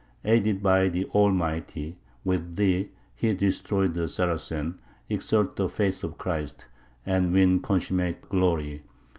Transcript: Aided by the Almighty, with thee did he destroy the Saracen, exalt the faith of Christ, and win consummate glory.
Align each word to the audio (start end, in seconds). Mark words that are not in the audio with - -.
Aided 0.25 0.63
by 0.63 0.87
the 0.89 1.05
Almighty, 1.09 1.95
with 2.25 2.55
thee 2.55 2.85
did 2.85 2.91
he 3.13 3.33
destroy 3.45 3.87
the 3.87 4.07
Saracen, 4.07 4.79
exalt 5.11 5.57
the 5.57 5.69
faith 5.69 6.03
of 6.03 6.17
Christ, 6.17 6.65
and 7.05 7.31
win 7.31 7.59
consummate 7.59 8.27
glory. 8.27 8.81